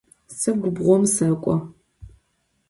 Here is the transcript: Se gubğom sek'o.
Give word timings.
Se 0.39 0.51
gubğom 0.61 1.03
sek'o. 1.15 1.55